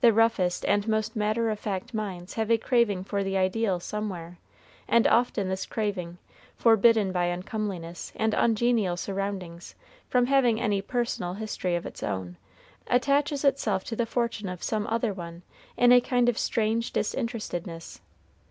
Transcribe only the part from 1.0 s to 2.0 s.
matter of fact